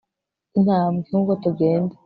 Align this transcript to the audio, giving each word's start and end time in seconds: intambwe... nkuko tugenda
intambwe... 0.57 0.99
nkuko 1.07 1.31
tugenda 1.43 1.95